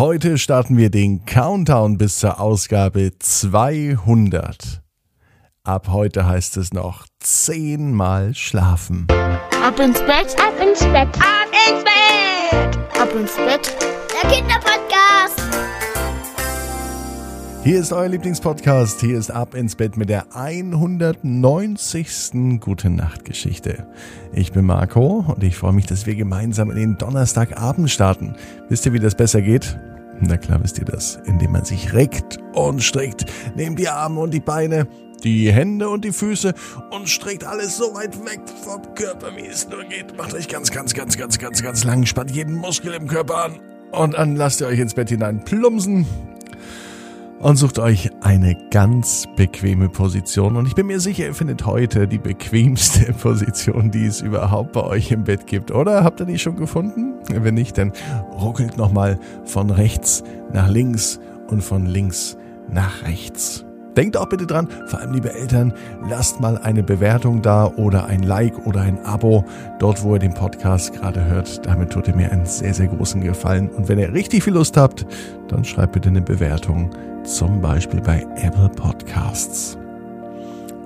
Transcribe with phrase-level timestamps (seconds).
[0.00, 4.80] Heute starten wir den Countdown bis zur Ausgabe 200.
[5.62, 9.08] Ab heute heißt es noch zehnmal schlafen.
[9.62, 13.76] Ab ins Bett, ab ins Bett, ab ins Bett, ab ins Bett.
[14.10, 15.38] Der Kinderpodcast.
[17.62, 19.02] Hier ist euer Lieblingspodcast.
[19.02, 22.58] Hier ist Ab ins Bett mit der 190.
[22.58, 23.86] Gute Nacht Geschichte.
[24.32, 28.34] Ich bin Marco und ich freue mich, dass wir gemeinsam in den Donnerstagabend starten.
[28.70, 29.78] Wisst ihr, wie das besser geht?
[30.20, 33.24] Na klar wisst ihr das, indem man sich reckt und streckt.
[33.56, 34.86] Nehmt die Arme und die Beine,
[35.24, 36.54] die Hände und die Füße
[36.90, 40.16] und streckt alles so weit weg vom Körper, wie es nur geht.
[40.16, 43.60] Macht euch ganz, ganz, ganz, ganz, ganz, ganz lang, spannt jeden Muskel im Körper an
[43.92, 46.06] und dann lasst ihr euch ins Bett hinein plumpsen
[47.40, 50.56] und sucht euch eine ganz bequeme Position.
[50.56, 54.82] Und ich bin mir sicher, ihr findet heute die bequemste Position, die es überhaupt bei
[54.82, 55.70] euch im Bett gibt.
[55.70, 57.14] Oder habt ihr die schon gefunden?
[57.28, 57.92] Wenn nicht, dann
[58.32, 60.22] ruckelt nochmal von rechts
[60.52, 62.36] nach links und von links
[62.68, 63.64] nach rechts.
[63.96, 65.72] Denkt auch bitte dran, vor allem liebe Eltern,
[66.08, 69.44] lasst mal eine Bewertung da oder ein Like oder ein Abo
[69.78, 71.66] dort, wo ihr den Podcast gerade hört.
[71.66, 73.68] Damit tut ihr mir einen sehr, sehr großen Gefallen.
[73.68, 75.06] Und wenn ihr richtig viel Lust habt,
[75.48, 76.90] dann schreibt bitte eine Bewertung,
[77.24, 79.76] zum Beispiel bei Apple Podcasts.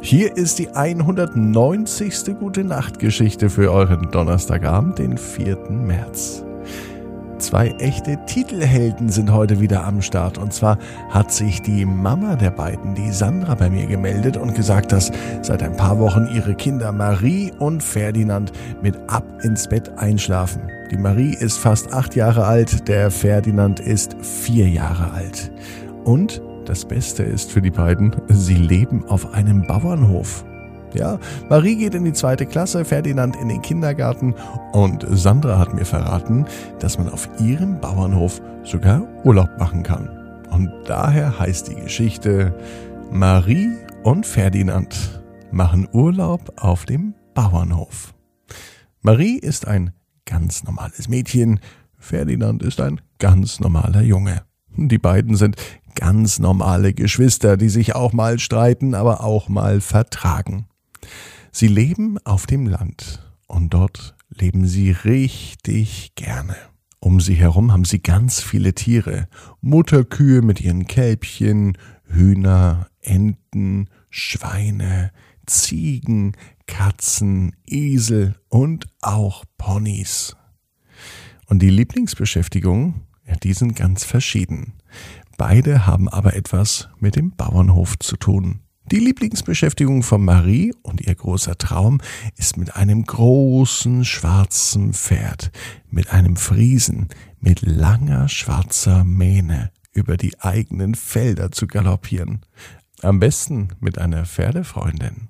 [0.00, 2.36] Hier ist die 190.
[2.38, 5.70] Gute Nacht Geschichte für euren Donnerstagabend, den 4.
[5.70, 6.43] März.
[7.38, 10.38] Zwei echte Titelhelden sind heute wieder am Start.
[10.38, 10.78] Und zwar
[11.10, 15.10] hat sich die Mama der beiden, die Sandra, bei mir gemeldet und gesagt, dass
[15.42, 20.62] seit ein paar Wochen ihre Kinder Marie und Ferdinand mit ab ins Bett einschlafen.
[20.90, 25.50] Die Marie ist fast acht Jahre alt, der Ferdinand ist vier Jahre alt.
[26.04, 30.44] Und das Beste ist für die beiden, sie leben auf einem Bauernhof.
[30.94, 34.34] Ja, Marie geht in die zweite Klasse, Ferdinand in den Kindergarten
[34.72, 36.46] und Sandra hat mir verraten,
[36.78, 40.08] dass man auf ihrem Bauernhof sogar Urlaub machen kann.
[40.50, 42.56] Und daher heißt die Geschichte
[43.10, 43.70] Marie
[44.04, 48.14] und Ferdinand machen Urlaub auf dem Bauernhof.
[49.02, 49.92] Marie ist ein
[50.24, 51.60] ganz normales Mädchen,
[51.98, 54.42] Ferdinand ist ein ganz normaler Junge.
[54.76, 55.56] Die beiden sind
[55.94, 60.66] ganz normale Geschwister, die sich auch mal streiten, aber auch mal vertragen.
[61.56, 66.56] Sie leben auf dem Land und dort leben sie richtig gerne.
[66.98, 69.28] Um sie herum haben sie ganz viele Tiere.
[69.60, 71.78] Mutterkühe mit ihren Kälbchen,
[72.08, 75.12] Hühner, Enten, Schweine,
[75.46, 76.32] Ziegen,
[76.66, 80.34] Katzen, Esel und auch Ponys.
[81.46, 84.72] Und die Lieblingsbeschäftigung, ja, die sind ganz verschieden.
[85.36, 88.63] Beide haben aber etwas mit dem Bauernhof zu tun.
[88.92, 92.02] Die Lieblingsbeschäftigung von Marie und ihr großer Traum
[92.36, 95.50] ist mit einem großen schwarzen Pferd,
[95.88, 97.08] mit einem Friesen,
[97.40, 102.42] mit langer schwarzer Mähne über die eigenen Felder zu galoppieren.
[103.00, 105.28] Am besten mit einer Pferdefreundin.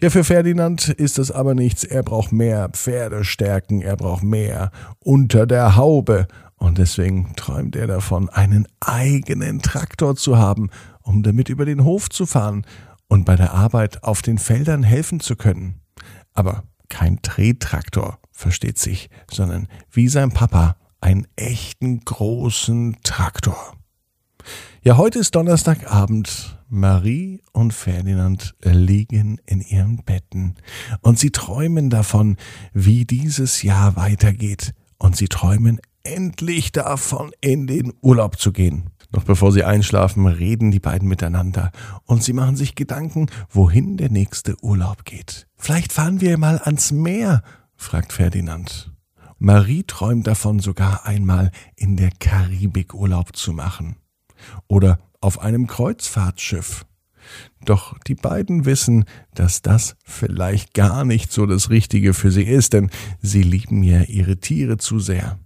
[0.00, 1.82] Ja, für Ferdinand ist das aber nichts.
[1.82, 4.70] Er braucht mehr Pferdestärken, er braucht mehr
[5.00, 6.28] unter der Haube.
[6.56, 10.70] Und deswegen träumt er davon, einen eigenen Traktor zu haben
[11.08, 12.66] um damit über den Hof zu fahren
[13.08, 15.80] und bei der Arbeit auf den Feldern helfen zu können.
[16.34, 23.56] Aber kein Trehtraktor, versteht sich, sondern wie sein Papa einen echten großen Traktor.
[24.82, 26.54] Ja, heute ist Donnerstagabend.
[26.70, 30.56] Marie und Ferdinand liegen in ihren Betten
[31.00, 32.36] und sie träumen davon,
[32.74, 34.74] wie dieses Jahr weitergeht.
[34.98, 38.90] Und sie träumen endlich davon, in den Urlaub zu gehen.
[39.10, 41.72] Noch bevor sie einschlafen, reden die beiden miteinander
[42.04, 45.46] und sie machen sich Gedanken, wohin der nächste Urlaub geht.
[45.56, 47.42] Vielleicht fahren wir mal ans Meer,
[47.76, 48.92] fragt Ferdinand.
[49.38, 53.96] Marie träumt davon, sogar einmal in der Karibik Urlaub zu machen.
[54.66, 56.84] Oder auf einem Kreuzfahrtschiff.
[57.64, 59.04] Doch die beiden wissen,
[59.34, 64.02] dass das vielleicht gar nicht so das Richtige für sie ist, denn sie lieben ja
[64.02, 65.38] ihre Tiere zu sehr.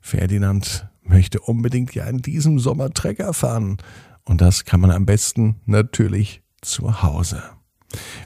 [0.00, 3.78] Ferdinand möchte unbedingt ja in diesem Sommer Trecker fahren.
[4.24, 7.42] Und das kann man am besten natürlich zu Hause.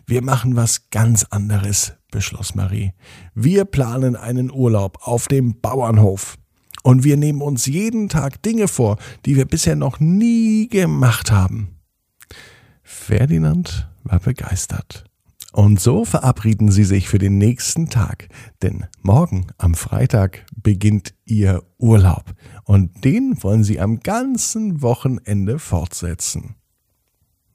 [0.06, 2.92] Wir machen was ganz anderes, beschloss Marie.
[3.34, 6.38] Wir planen einen Urlaub auf dem Bauernhof.
[6.82, 8.96] Und wir nehmen uns jeden Tag Dinge vor,
[9.26, 11.76] die wir bisher noch nie gemacht haben.
[12.82, 15.07] Ferdinand war begeistert.
[15.58, 18.28] Und so verabreden sie sich für den nächsten Tag,
[18.62, 22.32] denn morgen am Freitag beginnt ihr Urlaub
[22.62, 26.54] und den wollen sie am ganzen Wochenende fortsetzen.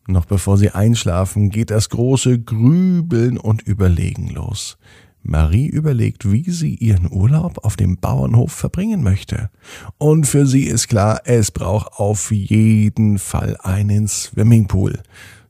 [0.05, 4.77] Noch bevor sie einschlafen, geht das große Grübeln und Überlegen los.
[5.21, 9.49] Marie überlegt, wie sie ihren Urlaub auf dem Bauernhof verbringen möchte.
[9.97, 15.01] Und für sie ist klar, es braucht auf jeden Fall einen Swimmingpool.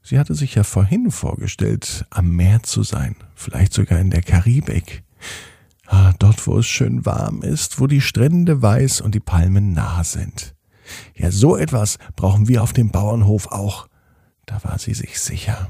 [0.06, 5.04] Sie hatte sich ja vorhin vorgestellt, am Meer zu sein, vielleicht sogar in der Karibik.
[5.88, 10.04] Ah, dort, wo es schön warm ist, wo die Strände weiß und die Palmen nah
[10.04, 10.56] sind.
[11.16, 13.88] Ja, so etwas brauchen wir auf dem Bauernhof auch.
[14.46, 15.70] Da war sie sich sicher.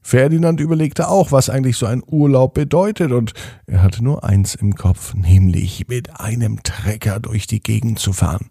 [0.00, 3.34] Ferdinand überlegte auch, was eigentlich so ein Urlaub bedeutet, und
[3.66, 8.48] er hatte nur eins im Kopf, nämlich mit einem Trecker durch die Gegend zu fahren.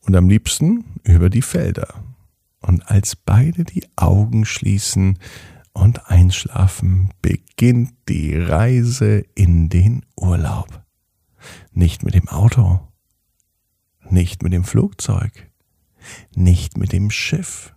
[0.00, 1.88] Und am liebsten über die Felder.
[2.66, 5.18] Und als beide die Augen schließen
[5.72, 10.84] und einschlafen, beginnt die Reise in den Urlaub.
[11.72, 12.80] Nicht mit dem Auto,
[14.10, 15.50] nicht mit dem Flugzeug,
[16.34, 17.72] nicht mit dem Schiff,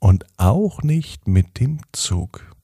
[0.00, 2.54] und auch nicht mit dem Zug.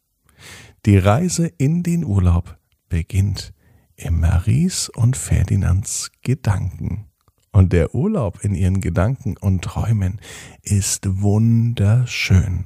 [0.86, 2.58] Die Reise in den Urlaub
[2.88, 3.52] beginnt
[3.96, 7.06] in Maries und Ferdinands Gedanken.
[7.54, 10.20] Und der Urlaub in ihren Gedanken und Träumen
[10.64, 12.64] ist wunderschön.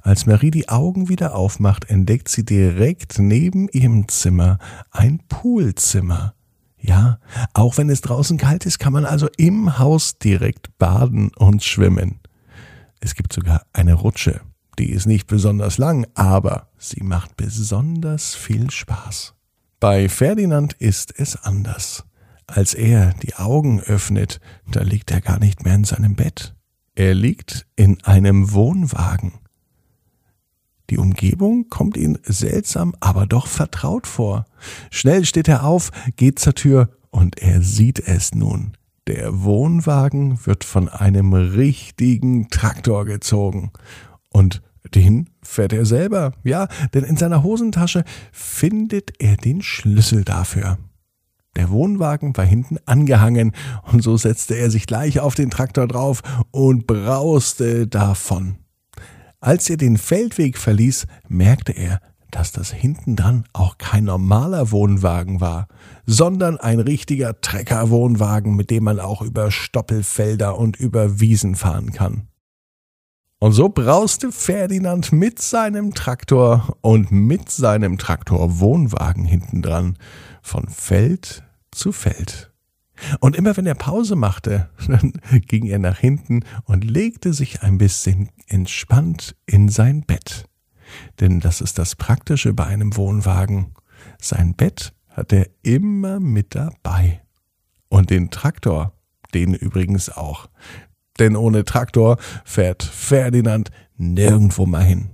[0.00, 4.58] Als Marie die Augen wieder aufmacht, entdeckt sie direkt neben ihrem Zimmer
[4.92, 6.34] ein Poolzimmer.
[6.78, 7.18] Ja,
[7.52, 12.20] auch wenn es draußen kalt ist, kann man also im Haus direkt baden und schwimmen.
[13.00, 14.40] Es gibt sogar eine Rutsche.
[14.78, 19.34] Die ist nicht besonders lang, aber sie macht besonders viel Spaß.
[19.80, 22.04] Bei Ferdinand ist es anders.
[22.46, 24.40] Als er die Augen öffnet,
[24.70, 26.54] da liegt er gar nicht mehr in seinem Bett.
[26.94, 29.32] Er liegt in einem Wohnwagen.
[30.88, 34.46] Die Umgebung kommt ihm seltsam, aber doch vertraut vor.
[34.90, 38.76] Schnell steht er auf, geht zur Tür und er sieht es nun.
[39.08, 43.72] Der Wohnwagen wird von einem richtigen Traktor gezogen.
[44.30, 44.62] Und
[44.94, 50.78] den fährt er selber, ja, denn in seiner Hosentasche findet er den Schlüssel dafür.
[51.56, 53.52] Der Wohnwagen war hinten angehangen
[53.90, 58.56] und so setzte er sich gleich auf den Traktor drauf und brauste davon.
[59.40, 62.00] Als er den Feldweg verließ, merkte er,
[62.30, 65.68] dass das hinten dran auch kein normaler Wohnwagen war,
[66.04, 72.28] sondern ein richtiger Treckerwohnwagen, mit dem man auch über Stoppelfelder und über Wiesen fahren kann.
[73.38, 79.96] Und so brauste Ferdinand mit seinem Traktor und mit seinem Traktorwohnwagen hinten dran
[80.42, 81.45] von Feld
[81.76, 82.52] zu Feld.
[83.20, 85.12] Und immer wenn er Pause machte, dann
[85.46, 90.46] ging er nach hinten und legte sich ein bisschen entspannt in sein Bett.
[91.20, 93.74] Denn das ist das Praktische bei einem Wohnwagen.
[94.20, 97.22] Sein Bett hat er immer mit dabei.
[97.88, 98.92] Und den Traktor,
[99.34, 100.48] den übrigens auch.
[101.18, 105.10] Denn ohne Traktor fährt Ferdinand nirgendwo mal hin.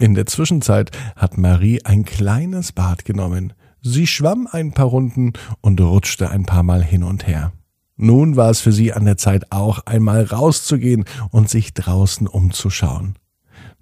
[0.00, 3.52] In der Zwischenzeit hat Marie ein kleines Bad genommen.
[3.82, 7.52] Sie schwamm ein paar Runden und rutschte ein paar Mal hin und her.
[7.96, 13.16] Nun war es für sie an der Zeit auch einmal rauszugehen und sich draußen umzuschauen.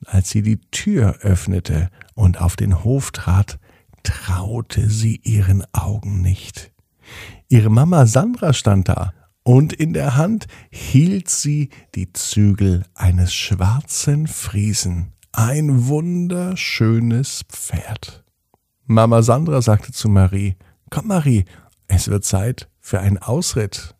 [0.04, 3.58] Als sie die Tür öffnete und auf den Hof trat,
[4.02, 6.72] traute sie ihren Augen nicht.
[7.48, 9.12] Ihre Mama Sandra stand da,
[9.42, 18.25] und in der Hand hielt sie die Zügel eines schwarzen Friesen, ein wunderschönes Pferd.
[18.86, 20.56] Mama Sandra sagte zu Marie,
[20.90, 21.44] Komm Marie,
[21.88, 23.96] es wird Zeit für einen Ausritt.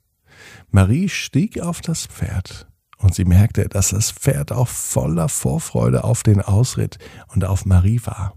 [0.70, 2.68] Marie stieg auf das Pferd
[2.98, 6.98] und sie merkte, dass das Pferd auch voller Vorfreude auf den Ausritt
[7.34, 8.34] und auf Marie war.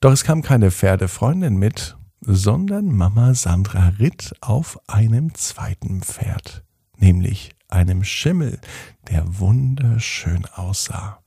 [0.00, 6.64] Doch es kam keine Pferdefreundin mit, sondern Mama Sandra ritt auf einem zweiten Pferd,
[6.98, 8.60] nämlich einem Schimmel,
[9.08, 11.20] der wunderschön aussah.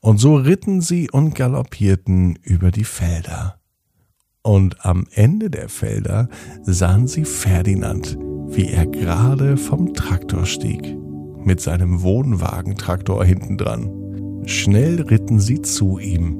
[0.00, 3.61] Und so ritten sie und galoppierten über die Felder.
[4.42, 6.28] Und am Ende der Felder
[6.62, 8.18] sahen sie Ferdinand,
[8.48, 10.96] wie er gerade vom Traktor stieg
[11.44, 13.90] mit seinem Wohnwagentraktor hinten dran.
[14.46, 16.38] Schnell ritten sie zu ihm.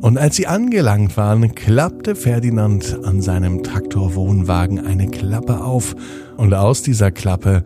[0.00, 5.94] Und als sie angelangt waren, klappte Ferdinand an seinem Traktorwohnwagen eine Klappe auf
[6.36, 7.62] und aus dieser Klappe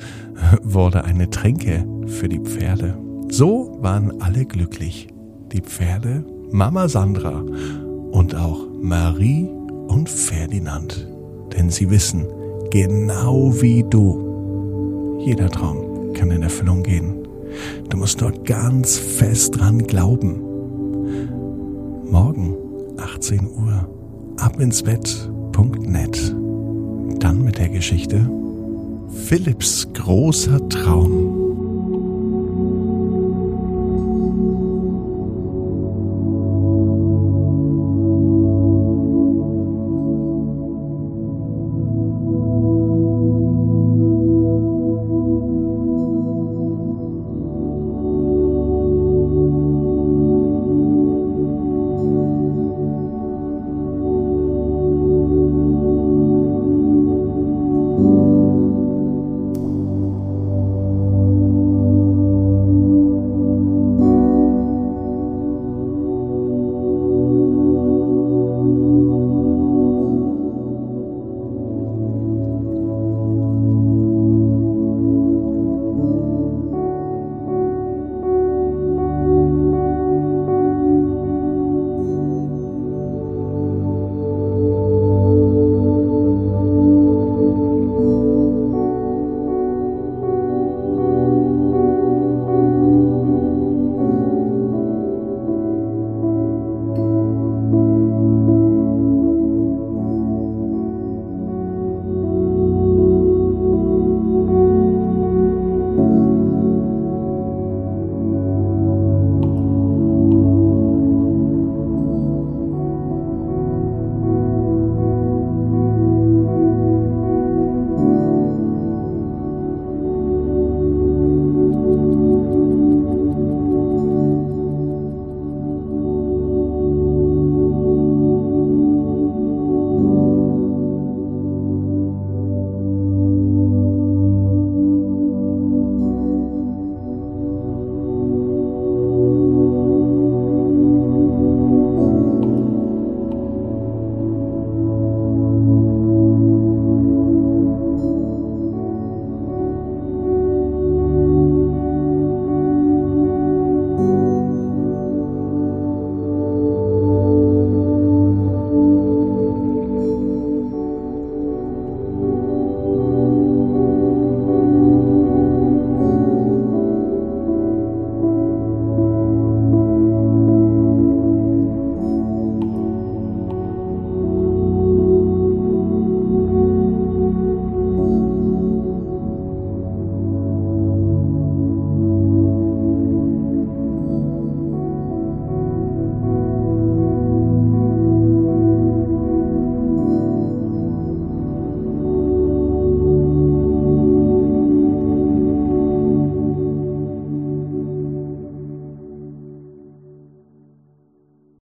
[0.62, 2.98] wurde eine Tränke für die Pferde.
[3.30, 5.08] So waren alle glücklich.
[5.52, 7.40] Die Pferde, Mama Sandra
[8.10, 9.48] und auch Marie
[9.88, 11.08] und Ferdinand.
[11.56, 12.26] Denn sie wissen,
[12.70, 17.26] genau wie du, jeder Traum kann in Erfüllung gehen.
[17.88, 20.40] Du musst dort ganz fest dran glauben.
[22.10, 22.54] Morgen,
[22.98, 23.88] 18 Uhr,
[24.38, 26.34] abinsbett.net.
[27.18, 28.28] Dann mit der Geschichte
[29.08, 31.25] Philipps großer Traum.